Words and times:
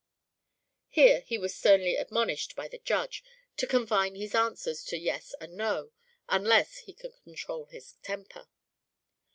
Here 0.89 1.19
he 1.27 1.37
was 1.37 1.53
sternly 1.55 1.95
admonished 1.95 2.55
by 2.55 2.67
the 2.67 2.79
Judge 2.79 3.23
to 3.57 3.67
confine 3.67 4.15
his 4.15 4.33
answers 4.33 4.83
to 4.85 4.97
"Yes" 4.97 5.35
and 5.39 5.53
"No" 5.55 5.91
unless 6.27 6.77
he 6.79 6.93
could 6.95 7.13
control 7.23 7.65
his 7.67 7.93
temper. 8.01 8.47